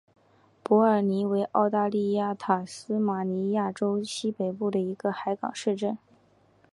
[0.63, 5.95] 伯尔尼为澳大利亚塔斯马尼亚州西北部的一个海港小镇。